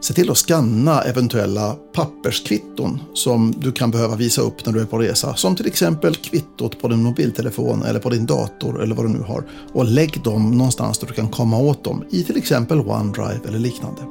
Se 0.00 0.14
till 0.14 0.30
att 0.30 0.38
skanna 0.38 1.02
eventuella 1.02 1.76
papperskvitton 1.94 3.00
som 3.14 3.54
du 3.58 3.72
kan 3.72 3.90
behöva 3.90 4.16
visa 4.16 4.42
upp 4.42 4.66
när 4.66 4.72
du 4.72 4.80
är 4.80 4.84
på 4.84 4.98
resa. 4.98 5.34
Som 5.34 5.56
till 5.56 5.66
exempel 5.66 6.14
kvittot 6.14 6.80
på 6.80 6.88
din 6.88 7.02
mobiltelefon 7.02 7.82
eller 7.82 8.00
på 8.00 8.10
din 8.10 8.26
dator 8.26 8.82
eller 8.82 8.94
vad 8.94 9.04
du 9.04 9.08
nu 9.08 9.22
har. 9.22 9.44
Och 9.72 9.84
lägg 9.84 10.22
dem 10.22 10.50
någonstans 10.50 10.98
där 10.98 11.06
du 11.06 11.14
kan 11.14 11.28
komma 11.28 11.58
åt 11.58 11.84
dem 11.84 12.04
i 12.10 12.24
till 12.24 12.36
exempel 12.36 12.80
OneDrive 12.80 13.40
eller 13.48 13.58
liknande. 13.58 14.02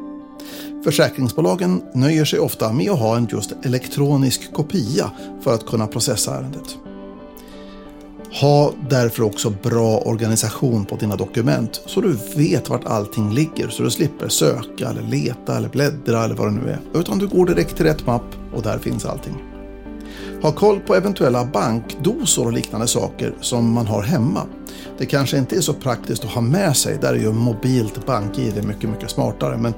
Försäkringsbolagen 0.84 1.82
nöjer 1.94 2.26
sig 2.26 2.40
ofta 2.40 2.74
med 2.74 2.92
att 2.92 3.00
ha 3.00 3.18
en 3.18 3.28
just 3.32 3.54
elektronisk 3.64 4.54
kopia 4.54 5.12
för 5.42 5.54
att 5.54 5.66
kunna 5.66 5.88
processa 5.88 6.36
ärendet. 6.36 6.87
Ha 8.32 8.74
därför 8.90 9.24
också 9.24 9.50
bra 9.64 9.98
organisation 9.98 10.86
på 10.86 10.96
dina 10.96 11.16
dokument 11.16 11.82
så 11.86 12.02
du 12.02 12.18
vet 12.36 12.70
vart 12.70 12.86
allting 12.86 13.34
ligger 13.34 13.70
så 13.70 13.84
du 13.84 13.92
slipper 13.92 14.28
söka 14.28 14.90
eller 14.90 15.02
leta 15.02 15.58
eller 15.58 15.70
bläddra 15.70 16.24
eller 16.24 16.36
vad 16.36 16.48
det 16.48 16.52
nu 16.52 16.70
är. 16.70 17.00
Utan 17.00 17.20
du 17.20 17.28
går 17.28 17.46
direkt 17.46 17.76
till 17.76 17.86
rätt 17.86 18.06
mapp 18.06 18.36
och 18.56 18.62
där 18.62 18.80
finns 18.80 19.06
allting. 19.06 19.36
Ha 20.42 20.52
koll 20.52 20.80
på 20.80 20.96
eventuella 20.96 21.46
bankdosor 21.46 22.46
och 22.46 22.54
liknande 22.54 22.88
saker 22.88 23.36
som 23.42 23.74
man 23.74 23.88
har 23.88 24.04
hemma. 24.04 24.42
Det 24.98 25.06
kanske 25.06 25.38
inte 25.38 25.56
är 25.56 25.62
så 25.62 25.74
praktiskt 25.74 26.24
att 26.24 26.32
ha 26.32 26.42
med 26.42 26.78
sig, 26.78 26.98
där 27.02 27.14
är 27.14 27.20
ju 27.20 27.32
mobilt 27.32 28.06
bank-id 28.06 28.66
mycket, 28.66 28.90
mycket 28.90 29.12
smartare. 29.12 29.58
Men 29.58 29.74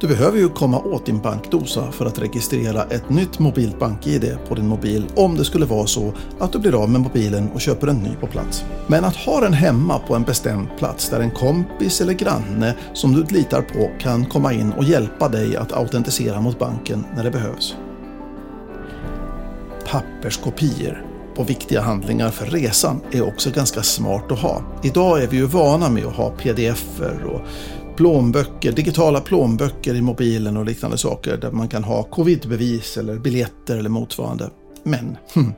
du 0.00 0.08
behöver 0.08 0.38
ju 0.38 0.48
komma 0.48 0.78
åt 0.78 1.06
din 1.06 1.20
bankdosa 1.20 1.92
för 1.92 2.06
att 2.06 2.18
registrera 2.18 2.84
ett 2.84 3.10
nytt 3.10 3.38
mobilt 3.38 3.78
bank-id 3.78 4.38
på 4.48 4.54
din 4.54 4.68
mobil 4.68 5.06
om 5.16 5.36
det 5.36 5.44
skulle 5.44 5.66
vara 5.66 5.86
så 5.86 6.12
att 6.38 6.52
du 6.52 6.58
blir 6.58 6.82
av 6.82 6.90
med 6.90 7.00
mobilen 7.00 7.50
och 7.54 7.60
köper 7.60 7.86
en 7.86 7.96
ny 7.96 8.16
på 8.20 8.26
plats. 8.26 8.64
Men 8.86 9.04
att 9.04 9.16
ha 9.16 9.40
den 9.40 9.52
hemma 9.52 9.98
på 9.98 10.14
en 10.14 10.22
bestämd 10.22 10.68
plats 10.78 11.08
där 11.08 11.20
en 11.20 11.30
kompis 11.30 12.00
eller 12.00 12.12
granne 12.12 12.74
som 12.92 13.12
du 13.12 13.24
litar 13.24 13.62
på 13.62 13.90
kan 14.00 14.26
komma 14.26 14.52
in 14.52 14.72
och 14.72 14.84
hjälpa 14.84 15.28
dig 15.28 15.56
att 15.56 15.72
autentisera 15.72 16.40
mot 16.40 16.58
banken 16.58 17.04
när 17.16 17.24
det 17.24 17.30
behövs. 17.30 17.74
Papperskopior 19.86 21.04
på 21.36 21.44
viktiga 21.44 21.80
handlingar 21.80 22.30
för 22.30 22.46
resan 22.46 23.00
är 23.10 23.28
också 23.28 23.50
ganska 23.50 23.82
smart 23.82 24.32
att 24.32 24.38
ha. 24.38 24.62
Idag 24.82 25.22
är 25.22 25.26
vi 25.26 25.36
ju 25.36 25.46
vana 25.46 25.88
med 25.88 26.06
att 26.06 26.16
ha 26.16 26.30
pdf-er 26.30 27.24
och 27.24 27.40
plånböcker, 27.98 28.72
digitala 28.72 29.20
plånböcker 29.20 29.94
i 29.94 30.02
mobilen 30.02 30.56
och 30.56 30.64
liknande 30.64 30.98
saker 30.98 31.36
där 31.36 31.50
man 31.50 31.68
kan 31.68 31.84
ha 31.84 32.02
covidbevis 32.02 32.96
eller 32.96 33.18
biljetter 33.18 33.76
eller 33.76 33.90
motsvarande. 33.90 34.50
Men 34.82 35.16
hm, 35.34 35.52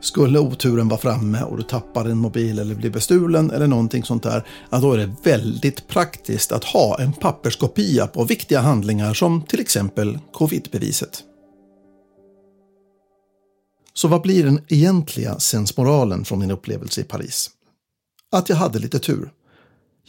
skulle 0.00 0.38
oturen 0.38 0.88
vara 0.88 1.00
framme 1.00 1.42
och 1.42 1.56
du 1.56 1.62
tappar 1.62 2.04
din 2.04 2.18
mobil 2.18 2.58
eller 2.58 2.74
blir 2.74 2.90
bestulen 2.90 3.50
eller 3.50 3.66
någonting 3.66 4.04
sånt 4.04 4.22
där, 4.22 4.46
ja, 4.70 4.78
då 4.78 4.92
är 4.92 4.98
det 4.98 5.14
väldigt 5.22 5.88
praktiskt 5.88 6.52
att 6.52 6.64
ha 6.64 7.00
en 7.00 7.12
papperskopia 7.12 8.06
på 8.06 8.24
viktiga 8.24 8.60
handlingar 8.60 9.14
som 9.14 9.42
till 9.42 9.60
exempel 9.60 10.18
covidbeviset. 10.32 11.22
Så 13.94 14.08
vad 14.08 14.22
blir 14.22 14.44
den 14.44 14.60
egentliga 14.68 15.38
sensmoralen 15.38 16.24
från 16.24 16.38
min 16.38 16.50
upplevelse 16.50 17.00
i 17.00 17.04
Paris? 17.04 17.50
Att 18.32 18.48
jag 18.48 18.56
hade 18.56 18.78
lite 18.78 18.98
tur. 18.98 19.30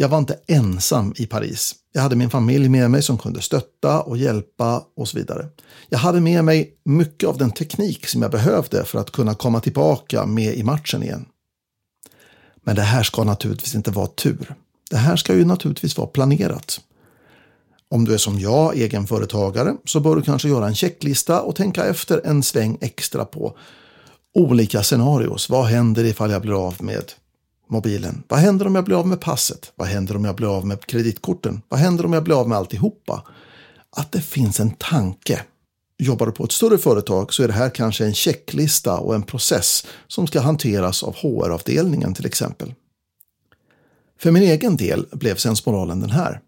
Jag 0.01 0.09
var 0.09 0.17
inte 0.17 0.39
ensam 0.47 1.13
i 1.17 1.25
Paris. 1.25 1.75
Jag 1.93 2.01
hade 2.01 2.15
min 2.15 2.29
familj 2.29 2.69
med 2.69 2.91
mig 2.91 3.01
som 3.01 3.17
kunde 3.17 3.41
stötta 3.41 4.01
och 4.01 4.17
hjälpa 4.17 4.83
och 4.95 5.07
så 5.07 5.17
vidare. 5.17 5.47
Jag 5.89 5.99
hade 5.99 6.19
med 6.19 6.43
mig 6.43 6.73
mycket 6.85 7.29
av 7.29 7.37
den 7.37 7.51
teknik 7.51 8.07
som 8.07 8.21
jag 8.21 8.31
behövde 8.31 8.85
för 8.85 8.99
att 8.99 9.11
kunna 9.11 9.35
komma 9.35 9.59
tillbaka 9.59 10.25
med 10.25 10.53
i 10.53 10.63
matchen 10.63 11.03
igen. 11.03 11.25
Men 12.63 12.75
det 12.75 12.81
här 12.81 13.03
ska 13.03 13.23
naturligtvis 13.23 13.75
inte 13.75 13.91
vara 13.91 14.07
tur. 14.07 14.55
Det 14.89 14.97
här 14.97 15.15
ska 15.15 15.35
ju 15.35 15.45
naturligtvis 15.45 15.97
vara 15.97 16.07
planerat. 16.07 16.81
Om 17.89 18.05
du 18.05 18.13
är 18.13 18.17
som 18.17 18.39
jag, 18.39 18.77
egenföretagare, 18.77 19.75
så 19.85 19.99
bör 19.99 20.15
du 20.15 20.21
kanske 20.21 20.49
göra 20.49 20.67
en 20.67 20.75
checklista 20.75 21.41
och 21.41 21.55
tänka 21.55 21.85
efter 21.85 22.21
en 22.25 22.43
sväng 22.43 22.77
extra 22.81 23.25
på 23.25 23.57
olika 24.33 24.83
scenarios. 24.83 25.49
Vad 25.49 25.65
händer 25.65 26.03
ifall 26.03 26.31
jag 26.31 26.41
blir 26.41 26.67
av 26.67 26.83
med 26.83 27.11
mobilen? 27.69 28.23
Vad 28.27 28.39
händer 28.39 28.67
om 28.67 28.75
jag 28.75 28.85
blir 28.85 28.99
av 28.99 29.07
med 29.07 29.21
passet? 29.21 29.71
Vad 29.75 29.87
händer 29.87 30.15
om 30.15 30.25
jag 30.25 30.35
blir 30.35 30.57
av 30.57 30.67
med 30.67 30.85
kreditkorten? 30.85 31.61
Vad 31.69 31.79
händer 31.79 32.05
om 32.05 32.13
jag 32.13 32.23
blir 32.23 32.39
av 32.39 32.49
med 32.49 32.57
alltihopa? 32.57 33.23
Att 33.91 34.11
det 34.11 34.21
finns 34.21 34.59
en 34.59 34.71
tanke. 34.71 35.41
Jobbar 35.97 36.25
du 36.25 36.31
på 36.31 36.43
ett 36.43 36.51
större 36.51 36.77
företag 36.77 37.33
så 37.33 37.43
är 37.43 37.47
det 37.47 37.53
här 37.53 37.69
kanske 37.69 38.05
en 38.05 38.13
checklista 38.13 38.99
och 38.99 39.15
en 39.15 39.23
process 39.23 39.85
som 40.07 40.27
ska 40.27 40.41
hanteras 40.41 41.03
av 41.03 41.15
HR-avdelningen 41.15 42.13
till 42.13 42.25
exempel. 42.25 42.73
För 44.19 44.31
min 44.31 44.43
egen 44.43 44.77
del 44.77 45.05
blev 45.11 45.35
sensmoralen 45.35 45.99
den 45.99 46.09
här. 46.09 46.41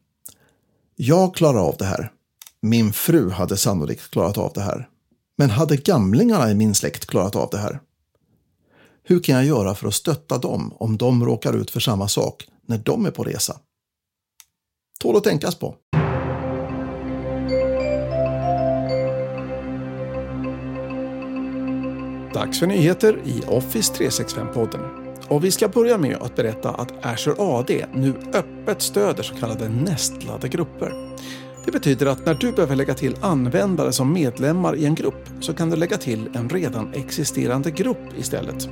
Jag 0.95 1.35
klarar 1.35 1.59
av 1.59 1.75
det 1.79 1.85
här. 1.85 2.11
Min 2.61 2.93
fru 2.93 3.29
hade 3.29 3.57
sannolikt 3.57 4.11
klarat 4.11 4.37
av 4.37 4.51
det 4.55 4.61
här. 4.61 4.87
Men 5.37 5.49
hade 5.49 5.77
gamlingarna 5.77 6.51
i 6.51 6.55
min 6.55 6.75
släkt 6.75 7.05
klarat 7.05 7.35
av 7.35 7.49
det 7.51 7.57
här? 7.57 7.79
Hur 9.03 9.19
kan 9.19 9.35
jag 9.35 9.45
göra 9.45 9.75
för 9.75 9.87
att 9.87 9.93
stötta 9.93 10.37
dem 10.37 10.73
om 10.79 10.97
de 10.97 11.25
råkar 11.25 11.53
ut 11.53 11.71
för 11.71 11.79
samma 11.79 12.07
sak 12.07 12.47
när 12.65 12.77
de 12.77 13.05
är 13.05 13.11
på 13.11 13.23
resa? 13.23 13.59
Tål 14.99 15.17
att 15.17 15.23
tänkas 15.23 15.55
på. 15.55 15.75
Dags 22.33 22.59
för 22.59 22.67
nyheter 22.67 23.21
i 23.25 23.41
Office 23.47 23.93
365-podden. 23.93 24.81
Och 25.27 25.43
vi 25.43 25.51
ska 25.51 25.67
börja 25.67 25.97
med 25.97 26.15
att 26.15 26.35
berätta 26.35 26.69
att 26.69 27.05
Azure 27.05 27.35
AD 27.39 27.85
nu 27.93 28.13
öppet 28.33 28.81
stöder 28.81 29.23
så 29.23 29.35
kallade 29.35 29.69
nästlade 29.69 30.47
grupper. 30.49 30.93
Det 31.65 31.71
betyder 31.71 32.05
att 32.05 32.25
när 32.25 32.33
du 32.33 32.51
behöver 32.51 32.75
lägga 32.75 32.93
till 32.93 33.15
användare 33.21 33.91
som 33.91 34.13
medlemmar 34.13 34.75
i 34.75 34.85
en 34.85 34.95
grupp 34.95 35.29
så 35.39 35.53
kan 35.53 35.69
du 35.69 35.75
lägga 35.75 35.97
till 35.97 36.29
en 36.33 36.49
redan 36.49 36.93
existerande 36.93 37.71
grupp 37.71 38.17
istället. 38.17 38.69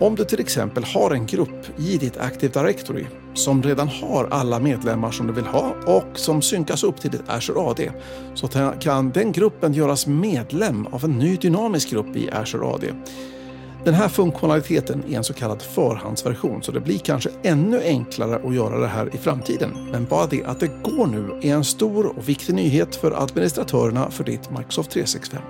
Om 0.00 0.14
du 0.14 0.24
till 0.24 0.40
exempel 0.40 0.84
har 0.84 1.10
en 1.10 1.26
grupp 1.26 1.78
i 1.78 1.98
ditt 1.98 2.16
Active 2.16 2.60
Directory 2.60 3.04
som 3.34 3.62
redan 3.62 3.88
har 3.88 4.28
alla 4.30 4.58
medlemmar 4.58 5.10
som 5.10 5.26
du 5.26 5.32
vill 5.32 5.44
ha 5.44 5.74
och 5.86 6.18
som 6.18 6.42
synkas 6.42 6.84
upp 6.84 7.00
till 7.00 7.10
ditt 7.10 7.28
Azure 7.28 7.60
AD 7.60 7.90
så 8.34 8.48
kan 8.80 9.10
den 9.10 9.32
gruppen 9.32 9.72
göras 9.72 10.06
medlem 10.06 10.86
av 10.86 11.04
en 11.04 11.18
ny 11.18 11.36
dynamisk 11.36 11.90
grupp 11.90 12.16
i 12.16 12.30
Azure 12.30 12.66
AD. 12.66 12.84
Den 13.86 13.94
här 13.94 14.08
funktionaliteten 14.08 15.04
är 15.08 15.16
en 15.16 15.24
så 15.24 15.34
kallad 15.34 15.62
förhandsversion 15.62 16.62
så 16.62 16.72
det 16.72 16.80
blir 16.80 16.98
kanske 16.98 17.30
ännu 17.42 17.80
enklare 17.82 18.36
att 18.48 18.54
göra 18.54 18.78
det 18.78 18.86
här 18.86 19.14
i 19.14 19.18
framtiden. 19.18 19.88
Men 19.92 20.04
bara 20.04 20.26
det 20.26 20.44
att 20.44 20.60
det 20.60 20.70
går 20.82 21.06
nu 21.06 21.48
är 21.48 21.54
en 21.54 21.64
stor 21.64 22.06
och 22.06 22.28
viktig 22.28 22.54
nyhet 22.54 22.96
för 22.96 23.22
administratörerna 23.22 24.10
för 24.10 24.24
ditt 24.24 24.50
Microsoft 24.50 24.90
365. 24.90 25.42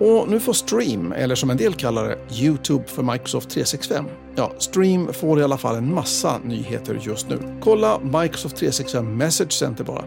Och 0.00 0.28
nu 0.28 0.40
får 0.40 0.52
Stream, 0.52 1.12
eller 1.12 1.34
som 1.34 1.50
en 1.50 1.56
del 1.56 1.74
kallar 1.74 2.08
det, 2.08 2.18
Youtube 2.42 2.84
för 2.86 3.02
Microsoft 3.02 3.50
365. 3.50 4.04
Ja, 4.36 4.52
Stream 4.58 5.12
får 5.12 5.40
i 5.40 5.42
alla 5.42 5.58
fall 5.58 5.76
en 5.76 5.94
massa 5.94 6.38
nyheter 6.44 7.00
just 7.02 7.28
nu. 7.28 7.38
Kolla 7.60 7.98
Microsoft 7.98 8.56
365 8.56 9.16
Message 9.16 9.52
Center 9.52 9.84
bara. 9.84 10.04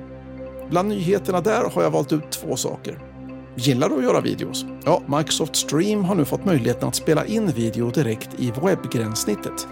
Bland 0.69 0.89
nyheterna 0.89 1.41
där 1.41 1.69
har 1.73 1.83
jag 1.83 1.91
valt 1.91 2.13
ut 2.13 2.31
två 2.31 2.55
saker. 2.55 3.06
Gillar 3.59 3.89
du 3.89 3.95
att 3.95 4.03
göra 4.03 4.21
videos? 4.21 4.65
Ja, 4.85 5.01
Microsoft 5.17 5.55
Stream 5.55 6.03
har 6.03 6.15
nu 6.15 6.25
fått 6.25 6.45
möjligheten 6.45 6.87
att 6.87 6.95
spela 6.95 7.25
in 7.25 7.47
video 7.47 7.91
direkt 7.91 8.29
i 8.37 8.51
webbgränssnittet. 8.51 9.67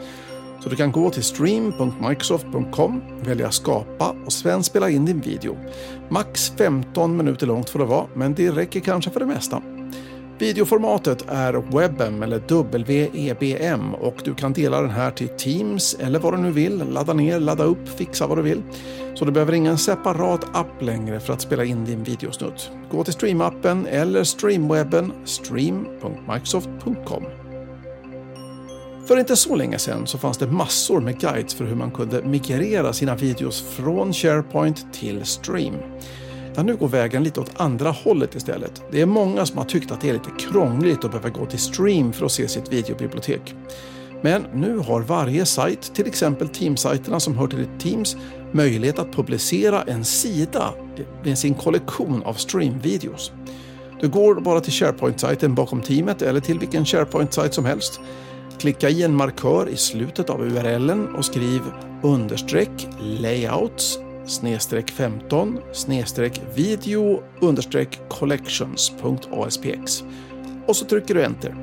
Så 0.64 0.70
du 0.70 0.76
kan 0.76 0.92
gå 0.92 1.10
till 1.10 1.24
stream.microsoft.com, 1.24 3.02
välja 3.26 3.52
skapa 3.52 4.16
och 4.26 4.34
sen 4.34 4.64
spela 4.64 4.90
in 4.90 5.06
din 5.06 5.22
video. 5.22 5.58
Max 6.10 6.52
15 6.58 7.18
minuter 7.18 7.48
långt 7.48 7.70
får 7.70 7.80
det 7.80 7.86
vara, 7.86 8.08
men 8.14 8.34
det 8.34 8.52
räcker 8.52 8.80
kanske 8.80 9.12
för 9.12 9.20
det 9.20 9.26
mesta. 9.26 9.62
Videoformatet 10.40 11.26
är 11.28 11.54
WebM 11.54 12.24
eller 12.24 12.40
WEBM 12.86 13.94
och 13.94 14.16
du 14.24 14.36
kan 14.36 14.54
dela 14.54 14.82
den 14.82 14.90
här 14.90 15.12
till 15.12 15.28
Teams 15.28 15.98
eller 16.00 16.20
vad 16.20 16.34
du 16.34 16.38
nu 16.38 16.52
vill. 16.52 16.84
Ladda 16.90 17.14
ner, 17.14 17.40
ladda 17.40 17.64
upp, 17.64 17.90
fixa 17.98 18.28
vad 18.28 18.38
du 18.38 18.42
vill. 18.42 18.62
Så 19.14 19.26
du 19.26 19.32
behöver 19.32 19.54
ingen 19.54 19.78
separat 19.78 20.46
app 20.54 20.82
längre 20.82 21.20
för 21.20 21.34
att 21.34 21.42
spela 21.42 21.66
in 21.66 21.86
din 21.86 22.04
videosnutt. 22.04 22.72
Gå 22.92 23.04
till 23.04 23.14
Streamappen 23.14 23.88
eller 23.88 24.24
Streamwebben 24.24 25.12
stream.microsoft.com. 25.26 27.24
För 29.08 29.18
inte 29.20 29.36
så 29.36 29.56
länge 29.56 29.80
sedan 29.80 30.08
så 30.08 30.18
fanns 30.18 30.38
det 30.38 30.48
massor 30.48 31.02
med 31.02 31.20
guides 31.20 31.54
för 31.54 31.66
hur 31.66 31.76
man 31.76 31.92
kunde 31.92 32.24
migrera 32.24 32.94
sina 32.94 33.16
videos 33.16 33.62
från 33.62 34.14
SharePoint 34.14 34.94
till 34.94 35.26
Stream 35.26 35.76
utan 36.56 36.66
nu 36.66 36.76
går 36.76 36.88
vägen 36.88 37.24
lite 37.24 37.40
åt 37.40 37.52
andra 37.56 37.92
hållet 37.92 38.36
istället. 38.36 38.84
Det 38.92 39.02
är 39.02 39.06
många 39.06 39.46
som 39.46 39.58
har 39.58 39.66
tyckt 39.66 39.92
att 39.92 40.02
det 40.02 40.10
är 40.10 40.14
lite 40.14 40.30
krångligt 40.40 41.06
att 41.06 41.12
behöva 41.12 41.30
gå 41.30 41.46
till 41.46 41.60
Stream 41.60 42.14
för 42.14 42.26
att 42.26 42.32
se 42.32 42.48
sitt 42.48 42.74
videobibliotek. 42.74 43.56
Men 44.22 44.46
nu 44.54 44.78
har 44.78 45.02
varje 45.02 45.46
sajt, 45.46 45.96
till 45.96 46.08
exempel 46.08 46.50
Teamsajterna 46.50 47.20
som 47.20 47.38
hör 47.38 47.48
till 47.48 47.68
Teams, 47.80 48.18
möjlighet 48.52 49.00
att 49.00 49.14
publicera 49.14 49.84
en 49.84 50.06
sida 50.06 50.74
med 51.24 51.38
sin 51.38 51.54
kollektion 51.54 52.24
av 52.24 52.34
streamvideos. 52.34 53.32
Du 54.02 54.10
går 54.10 54.36
bara 54.36 54.62
till 54.62 54.74
SharePoint-sajten 54.74 55.56
bakom 55.56 55.82
teamet 55.82 56.22
eller 56.22 56.40
till 56.40 56.60
vilken 56.60 56.86
SharePoint-sajt 56.86 57.54
som 57.54 57.66
helst. 57.66 58.00
Klicka 58.60 58.90
i 58.90 59.04
en 59.04 59.16
markör 59.16 59.70
i 59.70 59.78
slutet 59.78 60.30
av 60.30 60.42
URLen 60.42 61.16
och 61.16 61.26
skriv 61.26 61.62
understreck 62.04 62.88
layouts 63.00 64.00
snedstreck 64.28 64.92
15 64.92 65.60
snedstreck 65.74 66.42
video 66.56 67.24
understreck 67.42 68.00
collections.aspx 68.10 70.04
och 70.68 70.76
så 70.76 70.86
trycker 70.86 71.16
du 71.16 71.24
enter. 71.24 71.56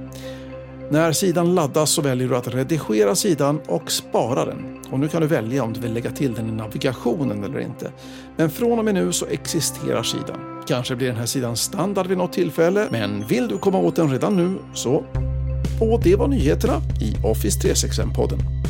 När 0.90 1.12
sidan 1.12 1.54
laddas 1.54 1.90
så 1.90 2.02
väljer 2.02 2.28
du 2.28 2.36
att 2.36 2.54
redigera 2.54 3.14
sidan 3.14 3.60
och 3.66 3.92
spara 3.92 4.44
den. 4.44 4.78
Och 4.90 5.00
nu 5.00 5.08
kan 5.08 5.20
du 5.20 5.26
välja 5.26 5.62
om 5.62 5.72
du 5.72 5.80
vill 5.80 5.92
lägga 5.92 6.10
till 6.10 6.34
den 6.34 6.48
i 6.48 6.52
navigationen 6.52 7.44
eller 7.44 7.60
inte. 7.60 7.92
Men 8.36 8.50
från 8.50 8.78
och 8.78 8.84
med 8.84 8.94
nu 8.94 9.12
så 9.12 9.26
existerar 9.26 10.02
sidan. 10.02 10.62
Kanske 10.66 10.96
blir 10.96 11.06
den 11.06 11.16
här 11.16 11.26
sidan 11.26 11.56
standard 11.56 12.06
vid 12.06 12.18
något 12.18 12.32
tillfälle, 12.32 12.88
men 12.90 13.26
vill 13.26 13.48
du 13.48 13.58
komma 13.58 13.78
åt 13.78 13.96
den 13.96 14.10
redan 14.10 14.36
nu 14.36 14.58
så... 14.74 15.04
Och 15.80 16.02
det 16.02 16.16
var 16.16 16.28
nyheterna 16.28 16.80
i 17.00 17.26
Office 17.26 17.68
365-podden. 17.68 18.61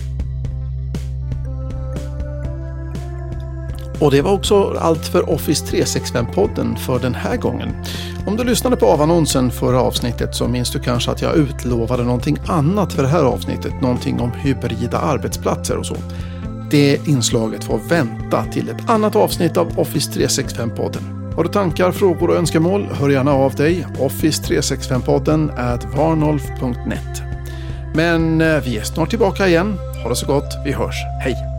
Och 4.02 4.10
det 4.10 4.22
var 4.22 4.32
också 4.32 4.76
allt 4.78 5.06
för 5.06 5.30
Office 5.30 5.64
365-podden 5.64 6.76
för 6.76 6.98
den 6.98 7.14
här 7.14 7.36
gången. 7.36 7.68
Om 8.26 8.36
du 8.36 8.44
lyssnade 8.44 8.76
på 8.76 8.86
avannonsen 8.86 9.50
förra 9.50 9.80
avsnittet 9.80 10.34
så 10.34 10.48
minns 10.48 10.70
du 10.70 10.80
kanske 10.80 11.10
att 11.10 11.22
jag 11.22 11.36
utlovade 11.36 12.04
någonting 12.04 12.38
annat 12.46 12.92
för 12.92 13.02
det 13.02 13.08
här 13.08 13.24
avsnittet. 13.24 13.80
Någonting 13.80 14.20
om 14.20 14.32
hybrida 14.32 14.98
arbetsplatser 14.98 15.76
och 15.76 15.86
så. 15.86 15.96
Det 16.70 17.08
inslaget 17.08 17.64
får 17.64 17.78
vänta 17.78 18.44
till 18.44 18.68
ett 18.68 18.90
annat 18.90 19.16
avsnitt 19.16 19.56
av 19.56 19.78
Office 19.78 20.10
365-podden. 20.10 21.32
Har 21.36 21.44
du 21.44 21.50
tankar, 21.50 21.92
frågor 21.92 22.30
och 22.30 22.36
önskemål, 22.36 22.88
hör 22.92 23.08
gärna 23.08 23.32
av 23.32 23.54
dig. 23.54 23.86
Office365podden 23.98 25.72
at 25.74 25.84
varnolf.net. 25.96 27.22
Men 27.94 28.40
eh, 28.40 28.60
vi 28.64 28.78
är 28.78 28.84
snart 28.84 29.10
tillbaka 29.10 29.48
igen. 29.48 29.78
Ha 30.02 30.08
det 30.08 30.16
så 30.16 30.26
gott. 30.26 30.52
Vi 30.64 30.72
hörs. 30.72 30.96
Hej! 31.24 31.51